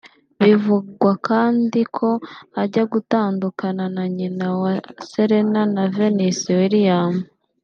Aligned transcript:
Bivugwa 0.43 1.11
kandi 1.27 1.79
ko 1.95 2.09
ajya 2.61 2.83
gutandukana 2.93 3.83
na 3.95 4.03
nyina 4.15 4.47
wa 4.61 4.73
ba 4.93 5.03
Serena 5.11 5.61
na 5.75 5.83
Venus 5.95 6.39
Williams 6.57 7.21